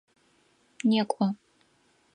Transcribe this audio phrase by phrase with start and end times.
[0.89, 1.25] Некӏо!